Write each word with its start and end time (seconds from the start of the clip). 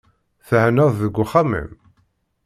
Thennaḍ 0.47 0.91
deg 1.01 1.15
uxxam-im? 1.23 1.69